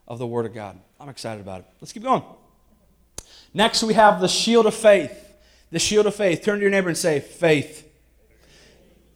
[0.06, 0.78] of the Word of God.
[1.00, 1.66] I'm excited about it.
[1.80, 2.22] Let's keep going.
[3.54, 5.18] Next, we have the shield of faith.
[5.70, 6.42] The shield of faith.
[6.42, 7.88] Turn to your neighbor and say, faith.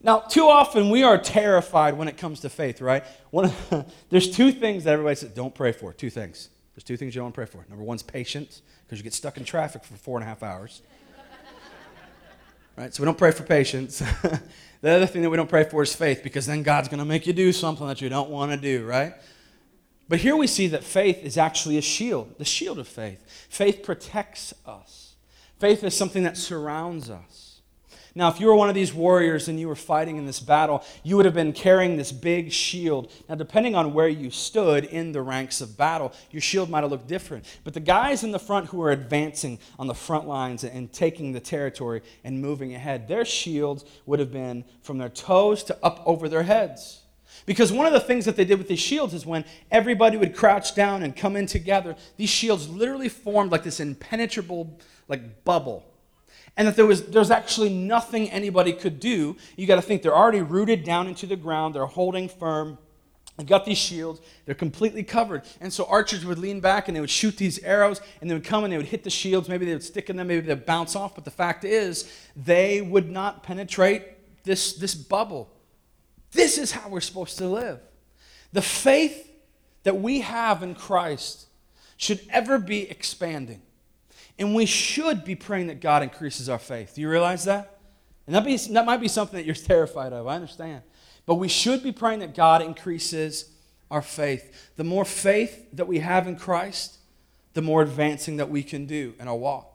[0.03, 3.05] Now, too often we are terrified when it comes to faith, right?
[3.31, 3.53] One,
[4.11, 5.93] there's two things that everybody says don't pray for.
[5.93, 6.49] Two things.
[6.75, 7.65] There's two things you don't pray for.
[7.69, 10.83] Number one's patience, because you get stuck in traffic for four and a half hours.
[12.77, 12.95] Right?
[12.95, 13.99] So we don't pray for patience.
[14.81, 17.05] the other thing that we don't pray for is faith, because then God's going to
[17.05, 19.15] make you do something that you don't want to do, right?
[20.09, 23.25] But here we see that faith is actually a shield, the shield of faith.
[23.49, 25.17] Faith protects us,
[25.59, 27.56] faith is something that surrounds us.
[28.17, 30.83] Now, if you were one of these warriors and you were fighting in this battle,
[31.03, 33.13] you would have been carrying this big shield.
[33.29, 36.91] Now, depending on where you stood in the ranks of battle, your shield might have
[36.91, 37.45] looked different.
[37.63, 41.33] But the guys in the front who were advancing on the front lines and taking
[41.33, 46.03] the territory and moving ahead, their shields would have been from their toes to up
[46.07, 47.03] over their heads.
[47.45, 50.35] Because one of the things that they did with these shields is when everybody would
[50.35, 55.85] crouch down and come in together, these shields literally formed like this impenetrable like bubble.
[56.57, 59.37] And that there was there's actually nothing anybody could do.
[59.57, 62.79] You got to think they're already rooted down into the ground, they're holding firm.
[63.37, 65.43] They've got these shields, they're completely covered.
[65.61, 68.45] And so archers would lean back and they would shoot these arrows and they would
[68.45, 69.49] come and they would hit the shields.
[69.49, 71.15] Maybe they would stick in them, maybe they'd bounce off.
[71.15, 75.53] But the fact is, they would not penetrate this, this bubble.
[76.33, 77.81] This is how we're supposed to live.
[78.53, 79.31] The faith
[79.83, 81.47] that we have in Christ
[81.99, 83.61] should ever be expanding.
[84.39, 86.95] And we should be praying that God increases our faith.
[86.95, 87.79] Do you realize that?
[88.27, 90.27] And that, be, that might be something that you're terrified of.
[90.27, 90.83] I understand.
[91.25, 93.51] But we should be praying that God increases
[93.91, 94.73] our faith.
[94.77, 96.99] The more faith that we have in Christ,
[97.55, 99.73] the more advancing that we can do in our walk.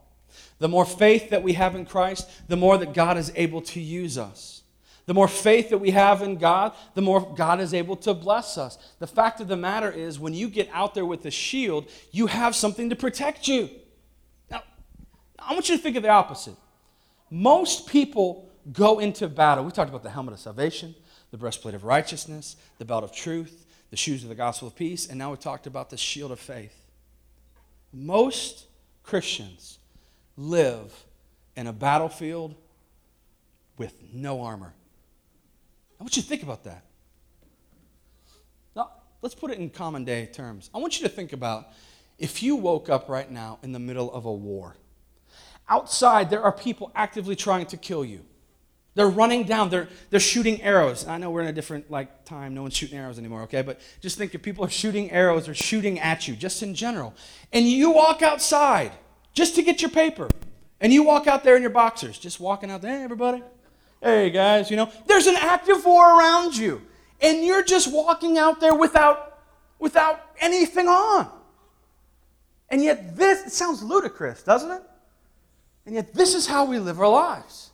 [0.58, 3.80] The more faith that we have in Christ, the more that God is able to
[3.80, 4.62] use us.
[5.06, 8.56] The more faith that we have in God, the more God is able to bless
[8.56, 8.78] us.
[9.00, 12.28] The fact of the matter is, when you get out there with a shield, you
[12.28, 13.68] have something to protect you.
[15.48, 16.56] I want you to think of the opposite.
[17.30, 19.64] Most people go into battle.
[19.64, 20.94] We talked about the helmet of salvation,
[21.30, 25.06] the breastplate of righteousness, the belt of truth, the shoes of the gospel of peace,
[25.08, 26.74] and now we talked about the shield of faith.
[27.92, 28.66] Most
[29.02, 29.78] Christians
[30.36, 30.92] live
[31.56, 32.54] in a battlefield
[33.76, 34.72] with no armor.
[36.00, 36.84] I want you to think about that.
[38.74, 40.70] Now, let's put it in common day terms.
[40.74, 41.68] I want you to think about
[42.18, 44.76] if you woke up right now in the middle of a war.
[45.72, 48.20] Outside, there are people actively trying to kill you.
[48.94, 51.06] They're running down, they're, they're shooting arrows.
[51.08, 53.62] I know we're in a different like time, no one's shooting arrows anymore, okay?
[53.62, 57.14] But just think if people are shooting arrows or shooting at you, just in general,
[57.54, 58.92] and you walk outside
[59.32, 60.28] just to get your paper,
[60.78, 63.42] and you walk out there in your boxers, just walking out there, hey, everybody,
[64.02, 66.82] hey guys, you know, there's an active war around you.
[67.22, 69.40] And you're just walking out there without,
[69.78, 71.30] without anything on.
[72.68, 74.82] And yet, this, it sounds ludicrous, doesn't it?
[75.84, 77.70] And yet, this is how we live our lives.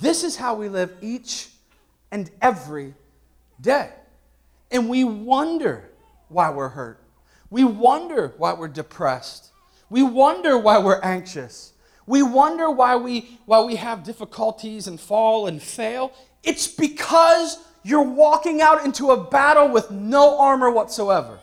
[0.00, 1.48] This is how we live each
[2.10, 2.94] and every
[3.60, 3.90] day.
[4.70, 5.90] And we wonder
[6.28, 7.02] why we're hurt.
[7.50, 9.52] We wonder why we're depressed.
[9.88, 11.72] We wonder why we're anxious.
[12.06, 16.12] We wonder why we, why we have difficulties and fall and fail.
[16.42, 21.38] It's because you're walking out into a battle with no armor whatsoever.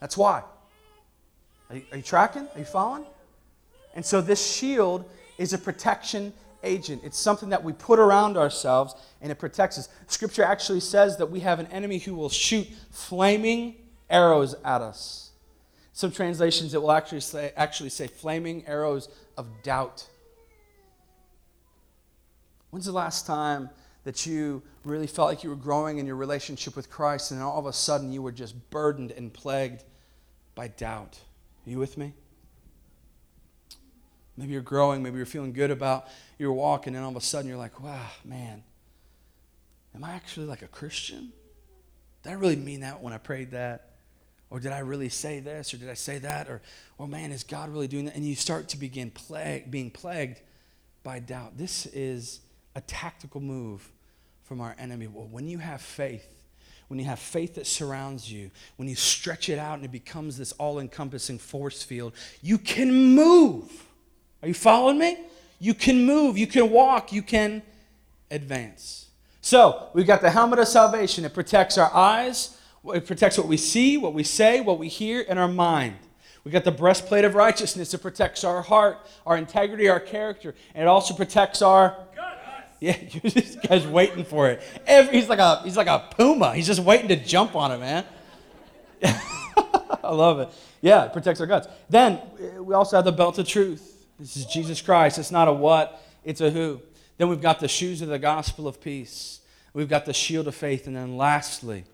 [0.00, 0.42] That's why.
[1.70, 2.48] Are you, are you tracking?
[2.54, 3.04] Are you following?
[3.96, 7.00] And so this shield is a protection agent.
[7.02, 9.88] It's something that we put around ourselves and it protects us.
[10.06, 13.74] Scripture actually says that we have an enemy who will shoot flaming
[14.10, 15.30] arrows at us.
[15.94, 20.06] Some translations it will actually say actually say flaming arrows of doubt.
[22.68, 23.70] When's the last time
[24.04, 27.58] that you really felt like you were growing in your relationship with Christ and all
[27.58, 29.84] of a sudden you were just burdened and plagued
[30.54, 31.18] by doubt?
[31.66, 32.12] Are you with me?
[34.36, 37.20] Maybe you're growing, maybe you're feeling good about your walk, and then all of a
[37.20, 38.62] sudden you're like, wow, man,
[39.94, 41.32] am I actually like a Christian?
[42.22, 43.92] Did I really mean that when I prayed that?
[44.50, 45.74] Or did I really say this?
[45.74, 46.48] Or did I say that?
[46.48, 46.60] Or,
[47.00, 48.14] oh man, is God really doing that?
[48.14, 50.40] And you start to begin plague, being plagued
[51.02, 51.56] by doubt.
[51.56, 52.40] This is
[52.74, 53.90] a tactical move
[54.44, 55.08] from our enemy.
[55.08, 56.44] Well, when you have faith,
[56.88, 60.36] when you have faith that surrounds you, when you stretch it out and it becomes
[60.36, 63.86] this all encompassing force field, you can move.
[64.42, 65.18] Are you following me?
[65.58, 67.62] You can move, you can walk, you can
[68.30, 69.06] advance.
[69.40, 71.24] So, we've got the helmet of salvation.
[71.24, 75.24] It protects our eyes, it protects what we see, what we say, what we hear,
[75.28, 75.96] and our mind.
[76.44, 77.92] We got the breastplate of righteousness.
[77.92, 81.96] It protects our heart, our integrity, our character, and it also protects our.
[82.14, 82.36] Guts.
[82.78, 84.62] Yeah, this guy's waiting for it.
[84.86, 86.54] Every, he's like a he's like a puma.
[86.54, 88.04] He's just waiting to jump on it, man.
[90.04, 90.48] I love it.
[90.82, 91.66] Yeah, it protects our guts.
[91.90, 92.20] Then
[92.60, 93.95] we also have the belt of truth.
[94.18, 95.18] This is Jesus Christ.
[95.18, 96.80] It's not a what, it's a who.
[97.18, 99.40] Then we've got the shoes of the gospel of peace.
[99.72, 100.86] We've got the shield of faith.
[100.86, 101.84] And then lastly,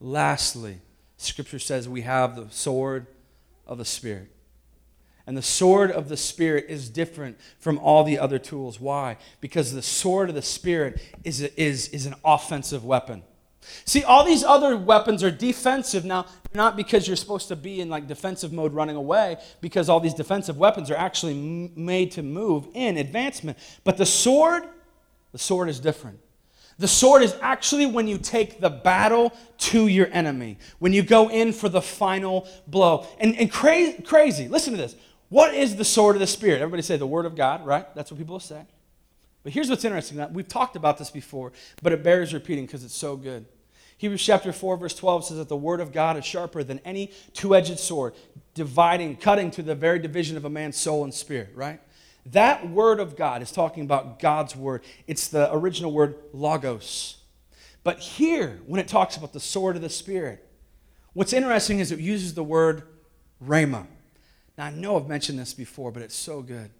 [0.00, 0.80] lastly,
[1.16, 3.06] Scripture says we have the sword
[3.66, 4.30] of the Spirit.
[5.26, 8.78] And the sword of the Spirit is different from all the other tools.
[8.78, 9.16] Why?
[9.40, 13.22] Because the sword of the Spirit is, a, is, is an offensive weapon.
[13.84, 17.88] See, all these other weapons are defensive now, not because you're supposed to be in
[17.88, 22.22] like defensive mode running away, because all these defensive weapons are actually m- made to
[22.22, 23.58] move in advancement.
[23.84, 24.64] But the sword,
[25.32, 26.20] the sword is different.
[26.78, 31.30] The sword is actually when you take the battle to your enemy, when you go
[31.30, 33.06] in for the final blow.
[33.20, 34.96] And, and cra- crazy, listen to this.
[35.28, 36.60] What is the sword of the Spirit?
[36.60, 37.92] Everybody say the Word of God, right?
[37.94, 38.62] That's what people say.
[39.42, 40.24] But here's what's interesting.
[40.32, 43.44] We've talked about this before, but it bears repeating because it's so good.
[43.98, 47.12] Hebrews chapter 4, verse 12 says that the word of God is sharper than any
[47.32, 48.14] two edged sword,
[48.54, 51.80] dividing, cutting to the very division of a man's soul and spirit, right?
[52.26, 54.82] That word of God is talking about God's word.
[55.06, 57.18] It's the original word logos.
[57.82, 60.44] But here, when it talks about the sword of the Spirit,
[61.12, 62.82] what's interesting is it uses the word
[63.44, 63.86] rhema.
[64.56, 66.70] Now, I know I've mentioned this before, but it's so good.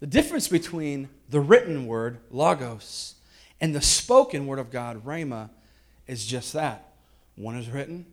[0.00, 3.14] The difference between the written word, logos,
[3.60, 5.50] and the spoken word of God, rhema,
[6.10, 6.92] is just that.
[7.36, 8.04] One is written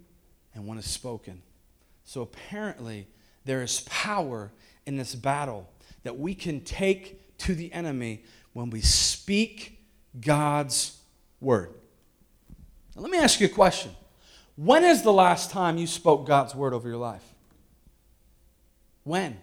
[0.54, 1.42] and one is spoken.
[2.04, 3.08] So apparently,
[3.44, 4.52] there is power
[4.86, 5.68] in this battle
[6.04, 9.80] that we can take to the enemy when we speak
[10.22, 11.00] God's
[11.42, 11.72] word.
[12.96, 13.92] Now, let me ask you a question.
[14.56, 17.24] When is the last time you spoke God's word over your life?
[19.04, 19.40] When?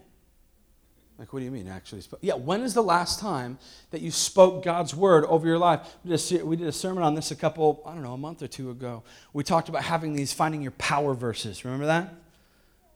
[1.17, 2.01] Like, what do you mean, actually?
[2.19, 3.57] Yeah, when is the last time
[3.91, 5.95] that you spoke God's word over your life?
[6.03, 6.09] We
[6.57, 9.03] did, a, sermon on this a couple, I don't know, a month or two ago.
[9.31, 11.63] We talked about having these, finding your power verses.
[11.63, 12.13] Remember that?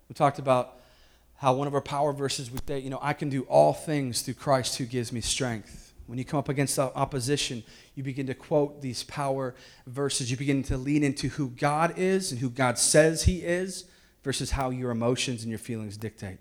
[0.10, 0.79] We talked about
[1.38, 4.21] how one of our power verses would say, you know, I can do all things
[4.21, 5.93] through Christ who gives me strength.
[6.05, 7.63] When you come up against opposition,
[7.95, 9.55] you begin to quote these power
[9.88, 10.29] verses.
[10.29, 13.86] You begin to lean into who God is and who God says He is
[14.23, 16.39] versus how your emotions and your feelings dictate.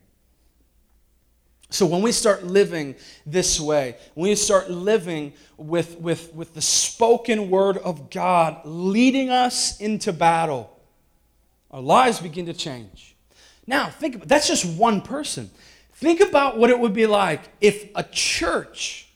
[1.70, 2.94] So when we start living
[3.26, 9.28] this way, when we start living with, with, with the spoken word of God leading
[9.28, 10.74] us into battle,
[11.70, 13.14] our lives begin to change.
[13.66, 15.50] Now, think about that's just one person.
[15.92, 19.10] Think about what it would be like if a church,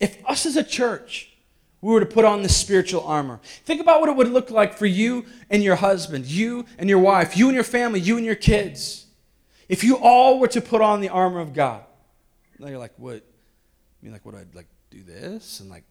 [0.00, 1.32] if us as a church,
[1.82, 3.40] we were to put on the spiritual armor.
[3.64, 6.98] Think about what it would look like for you and your husband, you and your
[6.98, 9.05] wife, you and your family, you and your kids
[9.68, 11.84] if you all were to put on the armor of God,
[12.58, 13.16] now you're like, what?
[13.16, 14.34] I mean, like, what?
[14.34, 15.84] I'd like do this and like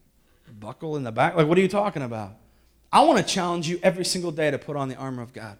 [0.58, 1.36] buckle in the back?
[1.36, 2.32] Like, what are you talking about?
[2.92, 5.58] I want to challenge you every single day to put on the armor of God.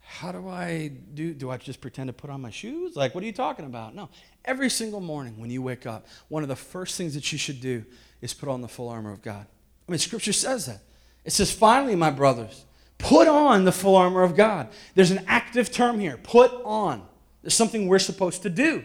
[0.00, 1.34] How do I do?
[1.34, 2.94] Do I just pretend to put on my shoes?
[2.94, 3.94] Like, what are you talking about?
[3.94, 4.08] No.
[4.44, 7.60] Every single morning when you wake up, one of the first things that you should
[7.60, 7.84] do
[8.20, 9.46] is put on the full armor of God.
[9.88, 10.80] I mean, Scripture says that.
[11.24, 12.64] It says, finally, my brothers,
[12.98, 14.68] put on the full armor of God.
[14.94, 17.02] There's an active term here put on.
[17.46, 18.82] There's something we're supposed to do.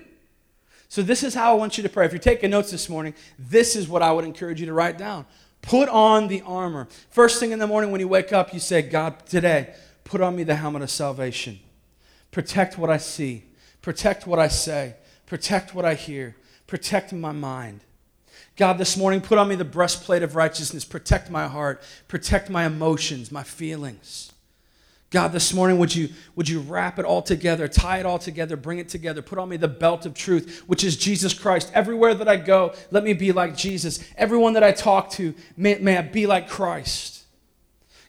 [0.88, 2.05] So, this is how I want you to pray.
[2.05, 4.99] If you're taking notes this morning, this is what I would encourage you to write
[4.99, 5.26] down.
[5.64, 6.88] Put on the armor.
[7.09, 10.36] First thing in the morning when you wake up, you say, God, today, put on
[10.36, 11.59] me the helmet of salvation.
[12.30, 13.45] Protect what I see,
[13.82, 14.93] protect what I say,
[15.26, 16.36] protect what I hear,
[16.68, 17.80] protect my mind.
[18.57, 20.86] God, this morning, put on me the breastplate of righteousness.
[20.86, 24.32] Protect my heart, protect my emotions, my feelings.
[25.12, 26.07] God, this morning, would you,
[26.38, 29.49] would you wrap it all together, tie it all together, bring it together, put on
[29.49, 31.70] me the belt of truth, which is Jesus Christ.
[31.74, 33.99] Everywhere that I go, let me be like Jesus.
[34.16, 37.26] Everyone that I talk to, may, may I be like Christ.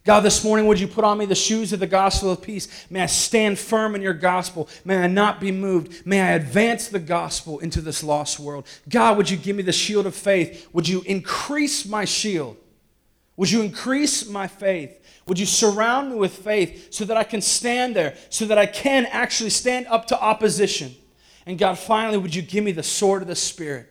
[0.05, 2.87] God, this morning, would you put on me the shoes of the gospel of peace?
[2.89, 4.69] May I stand firm in your gospel.
[4.85, 6.07] May I not be moved.
[6.07, 8.65] May I advance the gospel into this lost world.
[8.89, 10.69] God, would you give me the shield of faith?
[10.73, 12.59] Would you increase my shield?
[13.37, 14.99] Would you increase my faith?
[15.27, 18.67] Would you surround me with faith so that I can stand there, so that I
[18.67, 20.95] can actually stand up to opposition?
[21.47, 23.89] And God, finally, would you give me the sword of the Spirit?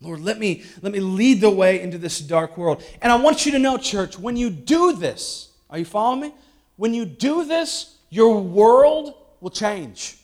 [0.00, 2.82] Lord, let me, let me lead the way into this dark world.
[3.00, 6.34] And I want you to know, church, when you do this, are you following me?
[6.76, 10.18] When you do this, your world will change.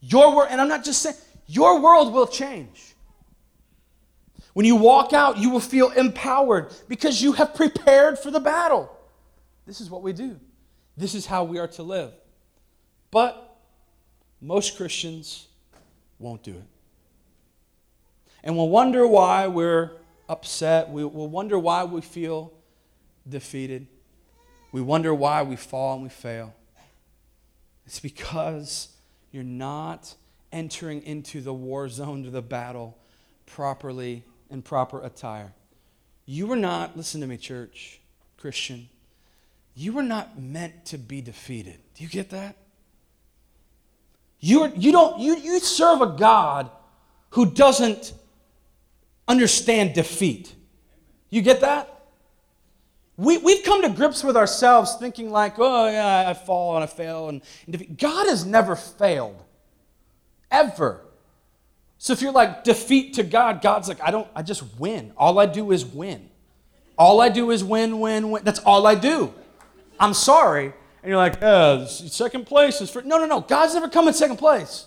[0.00, 1.16] Your world, and I'm not just saying,
[1.46, 2.87] your world will change.
[4.58, 8.90] When you walk out, you will feel empowered because you have prepared for the battle.
[9.66, 10.36] This is what we do.
[10.96, 12.10] This is how we are to live.
[13.12, 13.56] But
[14.40, 15.46] most Christians
[16.18, 16.64] won't do it.
[18.42, 19.92] And we'll wonder why we're
[20.28, 20.90] upset.
[20.90, 22.52] We, will wonder why we feel
[23.28, 23.86] defeated.
[24.72, 26.52] We wonder why we fall and we fail.
[27.86, 28.88] It's because
[29.30, 30.16] you're not
[30.50, 32.98] entering into the war zone, to the battle,
[33.46, 35.52] properly in proper attire.
[36.26, 38.00] You were not, listen to me, church,
[38.36, 38.88] Christian,
[39.74, 41.78] you were not meant to be defeated.
[41.94, 42.56] Do you get that?
[44.40, 46.70] You, are, you, don't, you, you serve a God
[47.30, 48.12] who doesn't
[49.26, 50.54] understand defeat.
[51.30, 52.06] You get that?
[53.16, 56.86] We, we've come to grips with ourselves thinking, like, oh, yeah, I fall and I
[56.86, 57.28] fail.
[57.28, 57.98] And, and.
[57.98, 59.42] God has never failed,
[60.50, 61.04] ever.
[61.98, 65.12] So if you're like defeat to God, God's like, I don't, I just win.
[65.16, 66.30] All I do is win.
[66.96, 68.44] All I do is win, win, win.
[68.44, 69.34] That's all I do.
[70.00, 70.72] I'm sorry.
[71.02, 73.02] And you're like, uh, yeah, second place is for.
[73.02, 73.40] No, no, no.
[73.40, 74.86] God's never come in second place.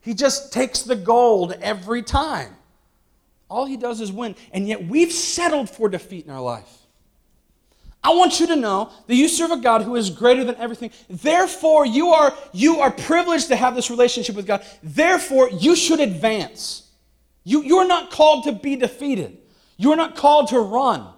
[0.00, 2.54] He just takes the gold every time.
[3.50, 4.36] All he does is win.
[4.52, 6.86] And yet we've settled for defeat in our life.
[8.02, 10.90] I want you to know that you serve a God who is greater than everything.
[11.08, 14.64] Therefore, you are, you are privileged to have this relationship with God.
[14.82, 16.90] Therefore, you should advance.
[17.44, 19.38] You, you're not called to be defeated.
[19.76, 21.08] You're not called to run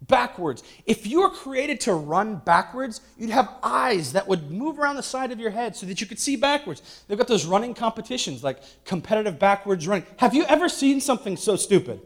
[0.00, 0.62] backwards.
[0.86, 5.02] If you were created to run backwards, you'd have eyes that would move around the
[5.02, 7.04] side of your head so that you could see backwards.
[7.08, 10.06] They've got those running competitions like competitive backwards running.
[10.18, 12.00] Have you ever seen something so stupid?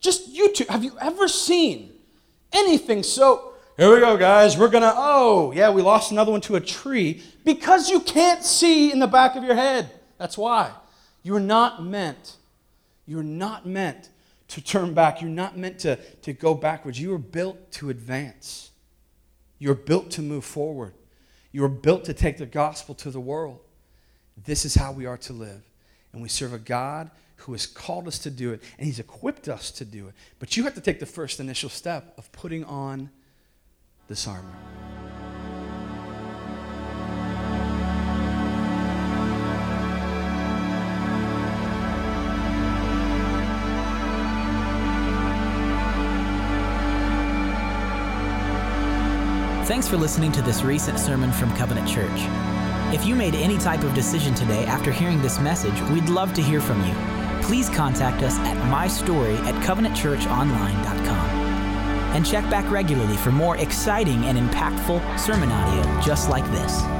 [0.00, 1.92] Just you two, have you ever seen
[2.52, 3.52] anything so?
[3.76, 4.56] Here we go, guys.
[4.56, 8.90] We're gonna, oh, yeah, we lost another one to a tree because you can't see
[8.90, 9.90] in the back of your head.
[10.18, 10.72] That's why.
[11.22, 12.36] You're not meant,
[13.06, 14.08] you're not meant
[14.48, 15.20] to turn back.
[15.20, 17.00] You're not meant to, to go backwards.
[17.00, 18.70] You were built to advance.
[19.58, 20.94] You're built to move forward.
[21.52, 23.60] You were built to take the gospel to the world.
[24.44, 25.62] This is how we are to live.
[26.12, 29.48] And we serve a God who has called us to do it, and He's equipped
[29.48, 30.14] us to do it.
[30.38, 33.10] But you have to take the first initial step of putting on
[34.08, 34.54] this armor.
[49.68, 52.20] Thanks for listening to this recent sermon from Covenant Church.
[52.94, 56.42] If you made any type of decision today after hearing this message, we'd love to
[56.42, 57.27] hear from you.
[57.48, 61.30] Please contact us at mystory at covenantchurchonline.com.
[62.14, 66.97] And check back regularly for more exciting and impactful sermon audio just like this.